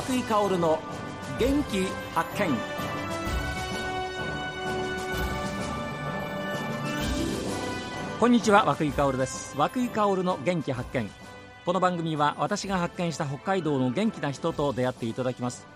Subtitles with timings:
[0.00, 0.78] 和久井薫の
[1.38, 1.84] 元気
[2.14, 2.56] 発見。
[8.18, 9.54] こんにちは和久井薫です。
[9.58, 11.10] 和久井薫の元気発見。
[11.66, 15.66] この番組は私が発見した北海道の元気な人と出会っていただきます。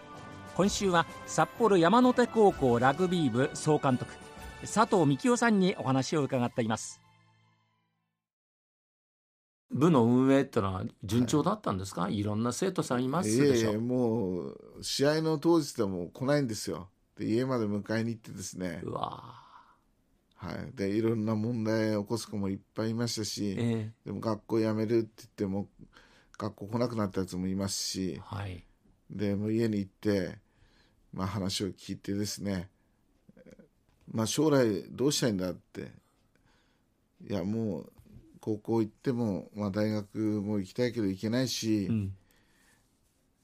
[0.56, 4.14] 今週は札幌山手高校ラグビー部総監督
[4.62, 7.03] 佐藤幹夫さんにお話を伺っています。
[9.70, 16.88] 部の運営ってのは順調だったんですか、はい、いろんな生徒さんいますでしょ、ええ、もう試合の当日でも来ないんですよ。
[17.16, 18.80] で家まで迎えに行ってですね。
[18.84, 19.42] うわ
[20.36, 23.90] はい、でいろんな問題を起こす子もいっぱいいましたし、え。
[24.04, 25.68] でも学校辞めるって言っても
[26.36, 28.62] 学校来なくなったやつもいますし、はい、
[29.10, 30.38] でもう家に行って、
[31.12, 32.68] まあ、話を聞いてですね、
[34.10, 35.92] まあ、将来どうしたいんだって
[37.26, 37.92] いやもう
[38.44, 42.14] 高校行っても、まあ、大学も行きたいけど行けないし、うん。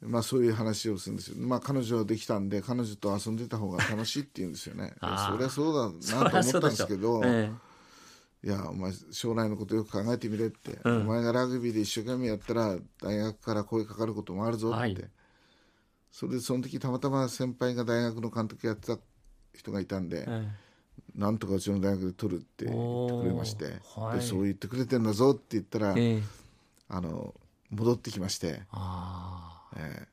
[0.02, 1.36] まあそういう話をするんですよ。
[1.38, 4.92] まあ彼女できたんで彼女と遊んでた方が楽しいって言うんですよね。
[5.00, 7.50] そりゃそうだなと思ったんですけど、え
[8.44, 15.10] え、いやお前将来のことよく考えてみれって、うん、お前がラグビーで一生懸命やったら大学から声かかることもあるぞって、はい、
[16.12, 18.98] それでその時たまたま先輩が大学の監督やってた
[19.54, 20.48] 人がいたんで、え、
[21.14, 23.64] なんとかうちの大学で取るって言ってくれまして、
[23.96, 25.94] はい、でそう言ってくれてんだぞって言ったら、
[26.88, 27.34] あの
[27.70, 28.62] 戻ってきまして。
[28.70, 30.06] あえー、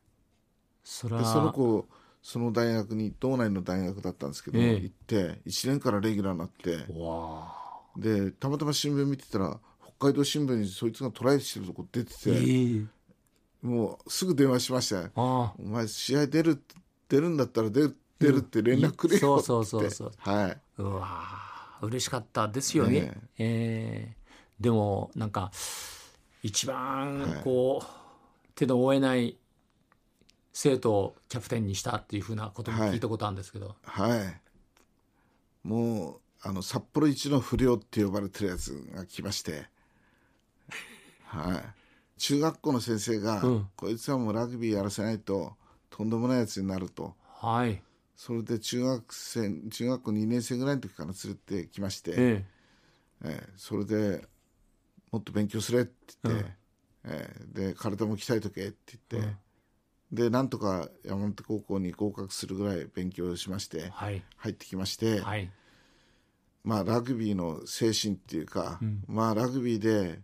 [0.84, 1.88] そでその子
[2.22, 6.86] その大学に道内の大学だったんですけど、えー、行って1年からレギュラーになって
[7.98, 9.60] でたまたま新聞見てたら
[9.98, 12.88] 北海道新聞にそいつがトライしてるとこ出てて、えー、
[13.62, 14.98] もうすぐ電話しました。
[14.98, 16.62] よ「お前試合出る
[17.10, 20.12] 出るんだったら出る出るって連絡くれよ」って、そうそうそうそう。
[20.18, 20.62] はい。
[20.78, 21.48] うわ
[21.82, 23.02] 嬉しかったですよね。
[23.02, 24.16] ねえ。
[24.60, 25.52] ー、でもなんか
[26.42, 27.92] 一番こう、は
[28.46, 29.38] い、手の負えない
[30.54, 34.42] 生徒をキャプテンにしたっていうふうなことも聞いたことあるんですけど、はい、はい、
[35.64, 39.68] もうあの札幌一の不良って呼ばれてるやつが来まして。
[41.26, 41.64] はい。
[42.18, 45.54] 中学校の先生が、うん、こいつはもうラグビーやらせないと
[45.90, 47.14] とんでもないやつになると。
[47.40, 47.84] はい
[48.18, 52.46] それで中学生中学校2年生ぐらいの時から連れてきまして、ええ。
[53.24, 54.28] えー、それで
[55.12, 56.44] もっと勉強すれって言って、
[57.06, 59.38] うん、えー、で体も鍛えとけって言って、うん。
[60.12, 65.52] でなんとか山本高校に合格するぐらい勉強しまして、はい、入ってきまして、はい、
[66.64, 70.22] まあラグビーの精神っていうか、うん、まあラグビーで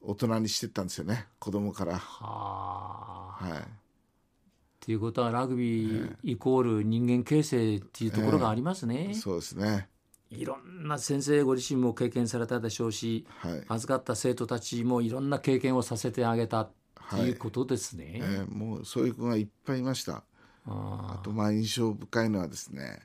[0.00, 1.98] 大人にしてったんですよね子供から。
[1.98, 3.81] ははい
[4.82, 9.06] っていうことはラグビーイコール人間形成っていうところがありますね。
[9.10, 9.88] えー、そうですね。
[10.30, 16.70] いろんな先生ご自身も経験されたでしょうし、はい、預かった生徒たちもいろんな経験をさせてあげたっ
[17.10, 20.24] ていうことですね、えー、もうそういう子がいっぱいいました。
[20.66, 23.02] あとまあ印象深いのはですね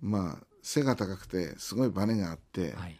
[0.00, 2.98] まあ背が高くてすごいバネがあって、はい、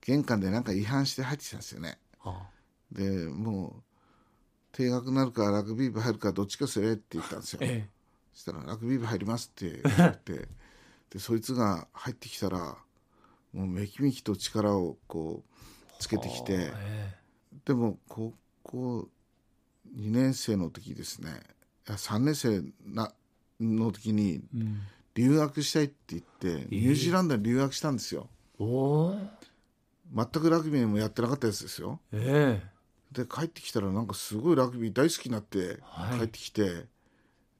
[0.00, 2.48] 玄関でなんか違反して入ってきたんですよね、はあ、
[2.90, 3.82] でもう
[4.78, 7.88] 定額になるかラグビー部入るかどっちかすれって言ったんですよ、ええ、
[8.32, 10.48] そしたらラグビー部入りますって言って。
[11.10, 12.76] でそいつが入ってきたら
[13.54, 17.16] もうめきめきと力をこうつけてきて、はあえ、
[17.64, 19.08] でも高校
[19.96, 21.40] 2年生の時ですね。
[21.86, 23.10] 3年生な
[23.58, 24.42] の時に
[25.14, 28.28] 留学したいって言って、ニュージーランドに留学したんですよ。
[30.14, 32.00] 全くラグビーもやってなかったやつですよ。
[32.12, 32.77] えー、
[33.12, 35.78] で帰ってきたらなんかすごいラグビー大好きになって
[36.18, 36.72] 帰ってきて、はい、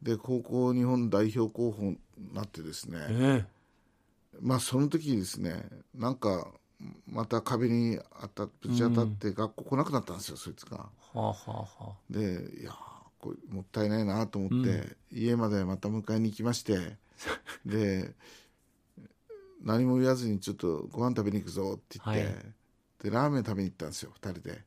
[0.03, 1.99] で高校日本代表候補に
[2.35, 3.45] なってですね、えー、
[4.41, 5.65] まあその時ですね
[5.95, 6.49] なんか
[7.07, 10.77] また壁に当たぶち当たって学校来なくなったんですよ、そいつが。
[10.77, 12.73] はあはあ、でいや
[13.19, 16.97] これもったいないなと思って、うん、家までまた迎えに行きまして
[17.67, 18.15] で
[19.63, 22.35] 何も言わずにちょっとご飯食べに行くぞって言って、はい、
[23.03, 24.63] でラーメン食べに行ったんですよ2人で。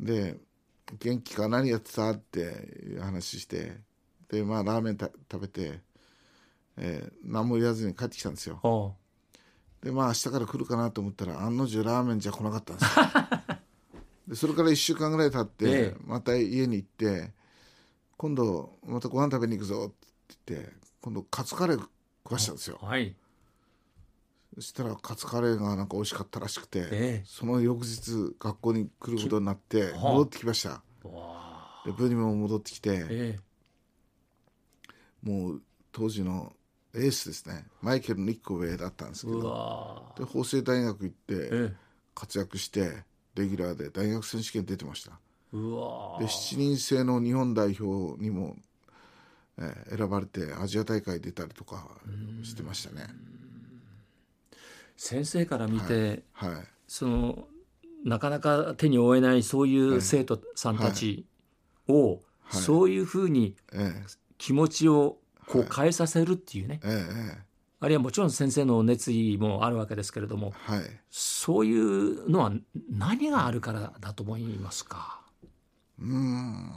[0.00, 0.38] で
[0.98, 3.80] 「元気か何やってた?」って話して
[4.28, 5.80] でまあラーメン食べて、
[6.76, 8.96] えー、何も言わずに帰ってきたんですよ。
[9.82, 13.06] でまあ明日から来るかなと思ったら案の定ラーメンじゃ来なかったんですよ
[14.28, 17.32] でそれから1週間ぐらい経って、また家に行って
[18.18, 23.14] 今度またご飯食べに行くぞって言って今度カツカレー食わしたんですよ、はい、
[24.58, 30.82] そしたらカツカレーがなんか美味しかったらしくて、えその翌日学校に来ることになって戻ってきました。
[31.86, 33.38] で部にも戻ってきて、え
[35.22, 35.62] もう
[35.92, 36.52] 当時の
[36.92, 37.66] エースですね。
[37.82, 41.72] マイケルの1個上だったんですけどで法政大学行って
[42.14, 43.04] 活躍して
[43.36, 45.12] レギュラーで大学選手権出てました。
[46.18, 48.56] で7人制の日本代表にも、
[49.58, 51.88] えー選ばれてアジア大会出たりとか
[52.42, 53.06] してましたね。
[54.98, 56.50] 先生から見て、はい、
[56.88, 57.46] その
[58.04, 61.24] なかなか手に負えないそういう生徒さんたち
[61.86, 62.62] を、はい。
[62.62, 63.94] そういうふうにえ
[64.38, 67.38] 気持ちをこうはい変えさせるっていうね、えええ
[67.80, 70.80] あるいはもちろん先生の熱意もあるわけですけれどもはい。
[71.10, 72.52] そういうのは
[72.90, 75.20] 何があるからだと思いますか？
[76.00, 76.72] うーん。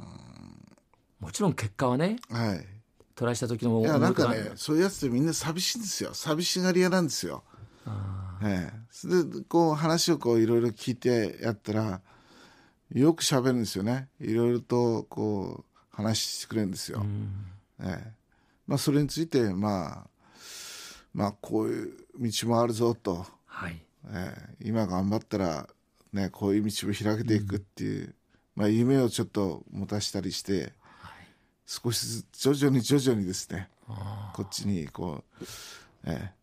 [1.19, 2.67] もちろん結果はねはい。
[3.15, 4.51] トライした時のいやなんかね。
[4.55, 6.13] そういうやつってみんな寂しいんですよ。
[6.13, 7.43] 寂しがり屋なんですよ。
[7.85, 8.71] あえ
[9.03, 12.01] れでこう話をこういろいろ聞いてやったら
[12.93, 14.09] よく喋るんですよね。
[14.19, 17.03] いろいろとこう話してくれるんですよ。
[17.81, 18.13] ええ。
[18.67, 20.09] まあ、それについて、まあ、
[21.13, 23.81] まあこういう道もあるぞと、はい。
[24.09, 24.67] ええ。
[24.67, 25.69] 今頑張ったら、
[26.11, 28.13] ね、こういう道も開けていくっていう、
[28.55, 31.27] まあ、夢をちょっと持たしたりしてはい。
[31.65, 35.45] 少しずつ徐々に徐々にですねあこっちにこう、
[36.05, 36.40] ええ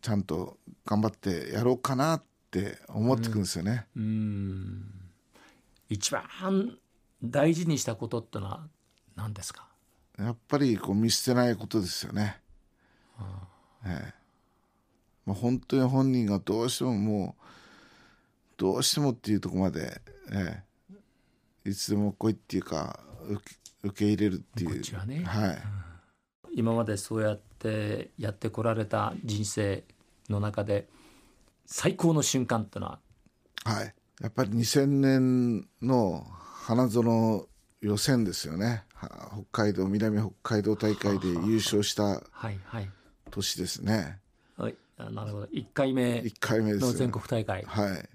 [0.00, 3.86] ちゃんと頑張ってやろうかなって思ってくんですよね。
[3.96, 4.84] ーうん。
[5.88, 6.78] 一番
[7.22, 8.66] 大事にしたことってのは
[9.16, 9.68] 何ですか？
[10.18, 12.40] やっぱりこう見捨てないことですよね。
[13.86, 14.14] ええ。
[15.26, 17.42] まあ、本当に本人がどうしてももう
[18.56, 20.00] どうしてもっていうところまで、
[20.32, 20.62] え
[21.64, 21.70] え。
[21.70, 23.00] いつでも来いっていうか
[23.82, 24.70] 受け入れるっていう。
[24.70, 25.24] こっちはね。
[25.24, 25.58] はい、
[26.54, 29.84] 今までそうやってやってこられた人生
[30.28, 30.88] の中で
[31.66, 32.98] 最高の瞬間ってのは？
[33.64, 37.46] はい、やっぱり2000年の花園
[37.80, 38.84] 予選ですよね。
[38.92, 39.08] は
[39.50, 42.90] 北海道南北海道大会で優勝したはいはい。
[43.30, 44.18] 年ですね。
[44.56, 44.74] はい。
[44.96, 45.46] あなるほど。
[45.46, 46.86] 1回目1回目ですよ。
[46.88, 47.62] の全国大会。
[47.66, 48.08] はい、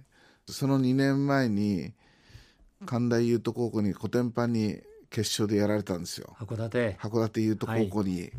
[0.48, 1.94] その2年前に
[2.86, 4.80] 神田優斗高校にコテンパンに
[5.10, 6.36] 決勝でやられたんですよ。
[6.40, 6.98] 函館。
[7.02, 8.32] 函館優斗高校に、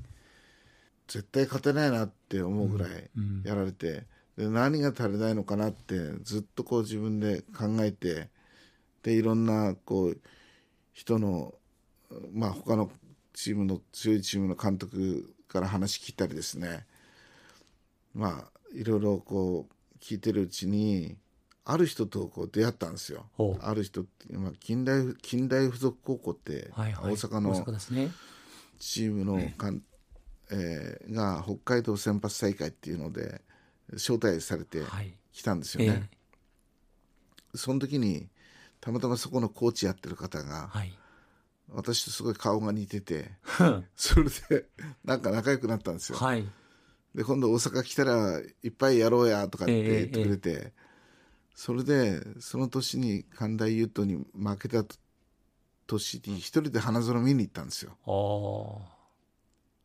[1.11, 3.43] 絶対勝てないなって思うぐらいうん。
[3.45, 4.05] やられて、
[4.37, 8.29] で何が足りないのかなってずっとこう自分で考えて
[9.03, 10.21] でいろんなこう
[10.93, 11.53] 人の
[12.33, 12.91] まあ他の
[13.35, 16.87] チームの強いチームの監督から話聞いたりですね。
[18.15, 21.17] まあいろいろこう聞いてるうちに
[21.65, 23.27] ある人とこう出会ったんですよ。
[23.61, 27.53] ある人って、まあ、近代近代附属高校って大阪の
[28.79, 29.83] チームのかん、
[30.51, 33.41] えーが北海道選抜大会っていうので
[33.95, 35.15] 招待されてはい。
[35.33, 36.11] きたんですよえね。
[37.55, 38.29] その時に
[38.81, 40.93] たまたまそこのコーチやってる方がはい。
[41.73, 43.31] 私とすごい顔が似てて
[43.95, 44.67] それで
[45.05, 46.19] なんか仲良くなったんですよ。
[46.19, 46.45] はい。
[47.15, 50.73] で今度大阪来たらいっぱいやろうやとかって言ってくれて、
[51.55, 54.85] それでその年に神田優斗に負けた
[55.87, 57.97] 年に一人で花園見に行ったんですよ。
[58.05, 59.00] おー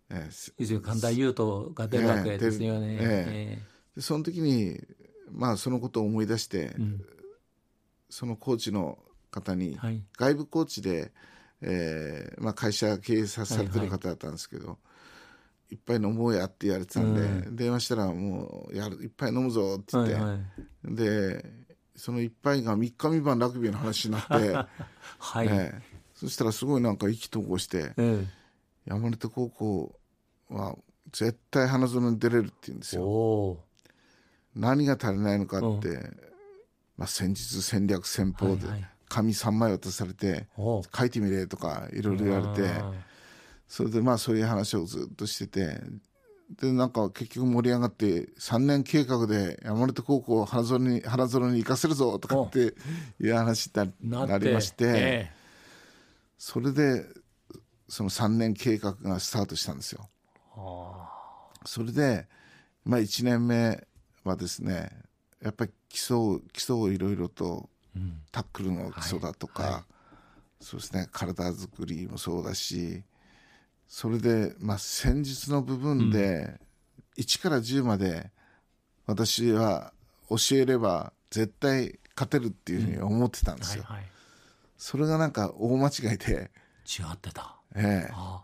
[0.09, 3.61] えーす要するに神田優斗が出るわけですよね、え
[3.95, 4.79] でその時に
[5.31, 7.01] まあそのことを思い出して、えうん。
[8.09, 8.97] そのコーチの
[9.31, 10.01] 方に、はい。
[10.17, 11.11] 外部コーチで、
[11.61, 14.77] えーまあ、会社経営さされてる方だったんですけど、
[15.71, 20.95] いっぱい飲もうやって言われてたんで、う電話したらもうやるいっぱい飲むぞって言って、はいはい。
[20.95, 21.45] で
[21.95, 24.33] その一杯が3日三晩ラグビーの話になって、
[25.19, 25.81] はい、ええ。
[26.13, 28.25] そしたらすごいなんか意気投合してえ
[28.85, 29.99] 山根高校
[30.49, 30.75] は
[31.11, 33.03] 絶対花園に出れるって言うんですえよ。
[33.03, 33.59] お
[34.55, 35.99] 何が足りないのかって、
[36.97, 38.67] まあ、戦術戦略戦ー法で
[39.09, 42.93] 紙3枚渡されて書いてみれとかいろいろ言われてあ
[43.67, 45.79] それでまあそういう話をずっとしてて
[46.61, 52.73] でなんか結局盛り上がって3年計画で山手高校を花園に花園に行かせるぞとかって
[53.19, 55.31] いう話にーなりまして、え。
[56.37, 57.05] それで
[57.87, 60.09] その3年計画がスタートしたんですよ。
[61.65, 62.27] それで、
[62.83, 63.85] まあ、1年目
[64.23, 64.91] はですね
[65.41, 68.21] やっぱり基礎を基礎をいろいろとーうん。
[68.31, 69.71] タックルの基礎だとか、はい。
[69.73, 69.85] は
[70.59, 73.03] そうですね体作りもそうだし
[73.87, 76.59] それで、まあ、戦術の部分で、
[77.17, 78.31] 1から10まで
[79.05, 79.93] 私は
[80.29, 83.85] 教えれば絶対勝てるっていうふうに思ってたんですよ。
[84.77, 86.51] それがなんか大間違いで、
[86.85, 87.55] 違ってた。
[87.75, 88.11] ええ。
[88.13, 88.43] あ。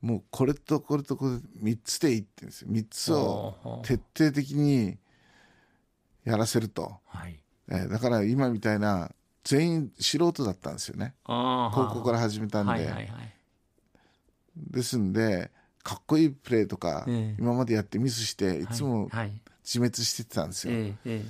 [0.00, 1.32] もうこれとこれとこれ
[1.72, 2.68] 3つでいいって言うんですよ。
[2.70, 4.96] 3つを徹底的に
[6.24, 7.38] やらせると、はい。
[7.68, 9.10] えーだから今みたいな
[9.44, 11.14] 全員素人だったんですよね。
[11.24, 13.08] 高校から始めたんで、はいはいはい。
[14.56, 15.50] ですんで
[15.82, 17.36] かっこいいプレーとか、ええ。
[17.38, 18.66] 今までやってミスしてい。
[18.66, 19.08] つもはい。
[19.10, 21.24] はい自滅してたんですよ、えええ。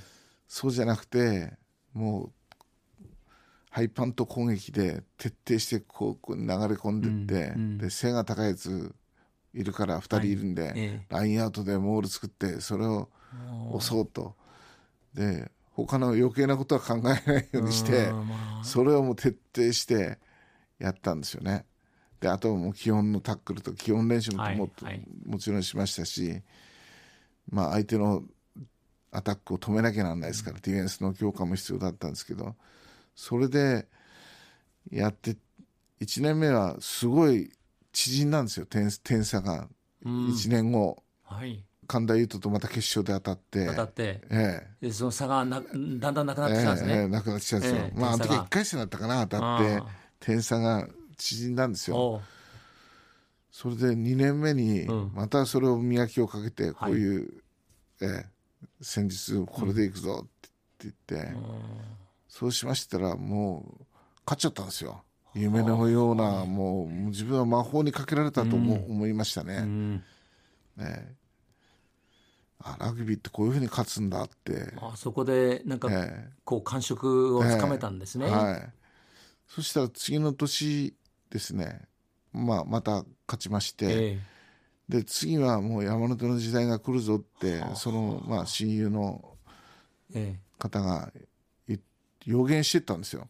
[0.48, 1.52] そうじゃなくて
[1.92, 2.32] もう
[3.72, 7.78] ハイパント攻撃で徹底してこう流れ込んでって、うんうん。
[7.78, 8.94] で背が高いやつ
[9.54, 13.08] いるから2人いるんで、えラインアウトでモール作ってそれを
[13.70, 14.36] 押そうと。
[15.14, 18.64] で他の余計なことは考えないようにしてうんまあ。
[18.64, 20.18] それをもう徹底して
[20.78, 21.64] やったんですよね。
[22.20, 25.02] であとはもう基本のタックルと基本練習もはいも,、はい。
[25.24, 26.42] もちろんしましたし、
[27.48, 28.22] まあ、相手の
[29.10, 32.54] アタックを止めなきゃなんないですから、ディフェンスの強化も必要だったんですけど
[33.14, 33.86] それで
[34.90, 35.36] やって
[36.00, 37.50] 1年目はすごい
[37.92, 38.66] 縮んだんですよ。
[38.66, 39.68] 点点差が。
[40.04, 40.28] うん。
[40.28, 41.64] 1年後、はい。
[41.86, 43.66] 神田優斗とまた決勝で当たって。
[43.66, 44.20] 当たって。
[44.30, 44.86] ええ。
[44.86, 49.76] でその差がなだんだんなくなってきたんですね、ええええなくなってきたんですよ、ええまああの時点差が1回戦だったかな当たって。
[49.76, 49.86] あ
[50.20, 52.22] 点差が縮んだんですよ。
[53.50, 55.12] それで2年目にうん。
[55.14, 56.94] またそれを磨きをかけてこはい。
[56.94, 57.42] ういう、
[58.00, 58.26] ええ
[58.80, 60.48] 戦術これでいくぞって
[61.08, 61.42] 言って、うん
[62.32, 63.84] そうしましたらもう
[64.24, 65.04] 勝っちゃったんですよ。
[65.34, 70.02] 夢のようなもう自分は魔法にかけられたと思,、思いましたうね、ん。
[70.78, 71.14] ええ
[72.60, 78.72] あラグビーってこういうふうに勝つんだって、あそこでなんかえこう感触をつかめたんですね、えはい、
[79.46, 80.94] そしたら次の年
[81.28, 81.82] ですね、
[82.32, 84.18] まあ、また勝ちまして、え
[84.88, 87.76] で次はもう山手の時代が来るぞってはあ。
[87.76, 89.36] その、まあ、親友の
[90.14, 90.40] ええ。
[90.58, 91.20] 方がい
[92.26, 93.26] 予言してったんですよ。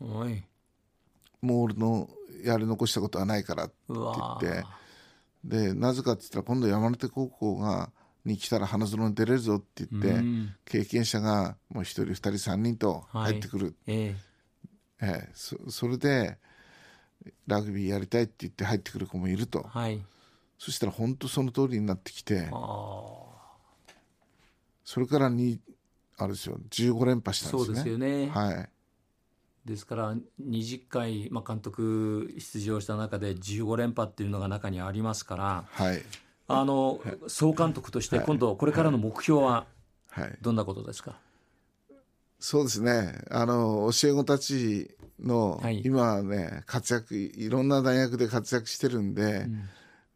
[1.41, 2.09] もう俺の
[2.45, 4.65] やり残したことはないからって言って。
[5.45, 7.91] でなぜかって言ったら今度山手高校が
[8.25, 10.55] に来たら花園に出れるぞって言って、うん。
[10.65, 14.15] 経験者がもう1人2人3人と入ってくる、え
[15.01, 15.07] え。
[15.07, 16.39] えそそれで
[17.49, 19.65] ラグビーやりたいって言って入ってくる子もいると。
[19.75, 20.01] えはい。
[20.59, 22.49] そしたら本当その通りになってきて。
[24.85, 25.61] それからに
[26.19, 27.77] あれですよ15連覇したんそうですね。
[27.77, 28.69] ですよね、はい
[29.65, 30.15] ですから
[30.45, 36.03] 20回、まあ、監督出場した中で15連覇っていうのが中にありますからはい。
[36.49, 38.27] あの総監督としてはい。
[38.27, 39.67] 今度これからの目標は
[40.11, 40.39] はい。
[40.43, 41.17] どんなことですか、
[42.39, 43.25] そうですね。
[43.31, 45.81] あの教え子たちの、はい。
[45.85, 49.69] 今はね活躍いろんな大学で活躍してるんで、うん。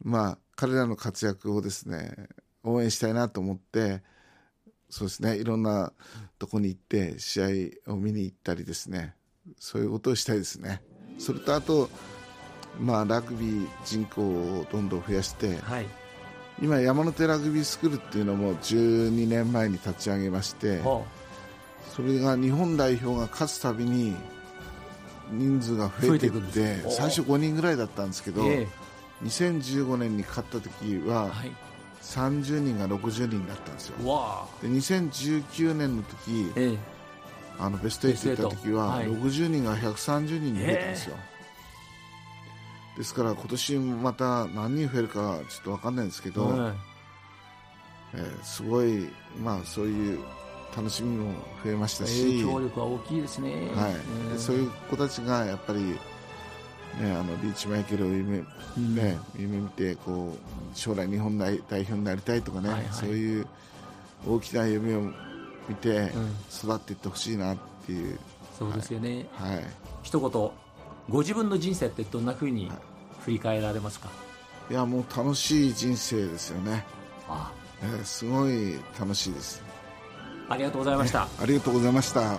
[0.03, 2.29] まあ彼らの活躍をですね
[2.65, 4.03] 応援したいなと思って
[4.91, 5.93] そうですねいろんな
[6.39, 7.43] とこに行って試
[7.87, 9.15] 合を見に行ったりですね
[9.59, 10.83] そういうことをしたいですね。
[11.19, 11.89] それとあと
[12.79, 15.87] まあラグビー人口をどんどん増やしてはい。
[16.63, 21.05] 今山手ラグビースクールっていうのも12年前に立ち上げましてほ
[21.95, 24.17] それが日本代表が勝つたびに
[25.31, 28.67] 人数が増えていって最初5人ぐらいだったんですけど、うえ。
[29.25, 31.53] 2015年に勝った時はえはい。
[32.03, 33.97] 30人が60人だったんですよ。
[34.63, 36.96] で2019年の時ええ
[37.59, 41.17] あのベスト8行った時はベスト8 60人が130人に増えたんですよ、
[42.97, 46.75] ですから今年また何人増えるかちょっと分かんないんですけど、うん
[48.15, 49.09] えーすごい
[49.43, 50.19] まあそういう
[50.77, 51.33] 楽しみも
[51.65, 54.39] 増えましたし、影響力は大きいですね、はい。
[54.39, 55.97] そういう子たちがやっぱり、ね、
[57.03, 58.43] あのリーチマイケルを夢,、
[58.77, 58.95] うん。
[58.95, 62.93] ね、夢見てこう将来日本代代表になりたいとかね、はいはい。
[62.93, 63.47] そういう
[64.29, 65.11] 大きな夢を
[65.69, 66.35] 見てうん。
[66.53, 67.57] 育っていってほしいなっ
[67.87, 68.19] ていう、
[68.59, 69.65] そうですよね、はい、
[70.03, 70.51] 一言
[71.09, 72.71] ご自分の人生ってどんなふうに
[73.21, 74.09] 振り返られますか、
[74.71, 76.85] いやもう楽しい人生ですよね、
[77.29, 79.63] あえーすごい楽しいです。
[80.49, 81.23] ありがとうございました。
[81.23, 82.39] ありがとうございました